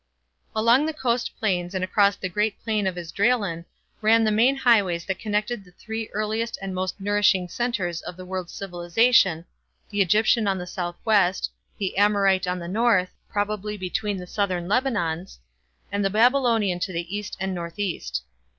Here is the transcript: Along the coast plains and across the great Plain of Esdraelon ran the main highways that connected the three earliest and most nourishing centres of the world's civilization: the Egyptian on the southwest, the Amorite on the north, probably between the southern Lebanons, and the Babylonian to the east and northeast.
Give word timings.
Along 0.55 0.87
the 0.87 0.95
coast 0.95 1.37
plains 1.37 1.75
and 1.75 1.83
across 1.83 2.15
the 2.15 2.27
great 2.27 2.59
Plain 2.63 2.87
of 2.87 2.97
Esdraelon 2.97 3.65
ran 4.01 4.23
the 4.23 4.31
main 4.31 4.55
highways 4.55 5.05
that 5.05 5.19
connected 5.19 5.63
the 5.63 5.73
three 5.73 6.09
earliest 6.11 6.57
and 6.59 6.73
most 6.73 6.99
nourishing 6.99 7.47
centres 7.47 8.01
of 8.01 8.17
the 8.17 8.25
world's 8.25 8.51
civilization: 8.51 9.45
the 9.91 10.01
Egyptian 10.01 10.47
on 10.47 10.57
the 10.57 10.65
southwest, 10.65 11.51
the 11.77 11.95
Amorite 11.99 12.47
on 12.47 12.57
the 12.57 12.67
north, 12.67 13.11
probably 13.29 13.77
between 13.77 14.17
the 14.17 14.25
southern 14.25 14.67
Lebanons, 14.67 15.37
and 15.91 16.03
the 16.03 16.09
Babylonian 16.09 16.79
to 16.79 16.91
the 16.91 17.15
east 17.15 17.37
and 17.39 17.53
northeast. 17.53 18.23